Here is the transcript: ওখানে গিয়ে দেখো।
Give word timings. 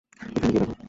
ওখানে 0.09 0.31
গিয়ে 0.35 0.51
দেখো। 0.55 0.73